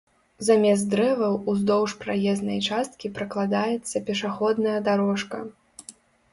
Замест 0.45 0.87
дрэваў 0.93 1.33
ўздоўж 1.53 1.91
праезнай 2.05 2.59
часткі 2.71 3.13
пракладаецца 3.21 3.97
пешаходная 4.11 4.77
дарожка. 4.89 5.37